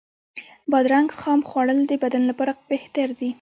[0.71, 3.29] بادرنګ خام خوړل د بدن لپاره بهتر دی.